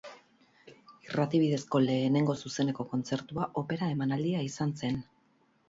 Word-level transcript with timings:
Irrati 1.07 1.41
bidezko 1.43 1.81
lehenengo 1.83 2.37
zuzeneko 2.45 2.87
kontzertua 2.95 3.49
opera 3.65 3.93
emanaldia 3.99 4.45
izan 4.51 4.77
zen. 4.85 5.03